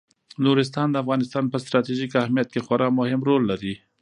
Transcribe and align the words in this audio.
نورستان 0.45 0.87
د 0.91 0.95
افغانستان 1.03 1.43
په 1.49 1.57
ستراتیژیک 1.63 2.11
اهمیت 2.21 2.47
کې 2.53 2.63
خورا 2.65 2.87
مهم 2.99 3.21
رول 3.27 3.43
لري. 3.51 3.73